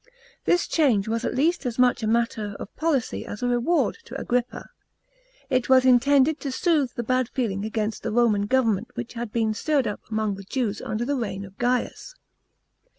This 0.45 0.67
change 0.67 1.07
was 1.07 1.23
at 1.25 1.35
least 1.35 1.63
as 1.63 1.77
much 1.77 2.01
a 2.01 2.07
matter 2.07 2.55
of 2.59 2.75
policy 2.75 3.23
as 3.23 3.43
a 3.43 3.47
reward 3.47 3.99
to 4.05 4.19
Agrippa. 4.19 4.65
It 5.47 5.69
was 5.69 5.85
intended 5.85 6.39
to 6.39 6.51
soothe 6.51 6.91
the 6.95 7.03
bad 7.03 7.29
feeling 7.29 7.63
against 7.65 8.01
the 8.01 8.11
Roman 8.11 8.47
government 8.47 8.87
which 8.95 9.13
had 9.13 9.31
been 9.31 9.53
stirred 9.53 9.85
up 9.85 10.01
among 10.09 10.37
the 10.37 10.43
Jews 10.43 10.81
under 10.81 11.05
the 11.05 11.13
reign 11.15 11.45
of 11.45 11.55
Gaius. 11.59 12.15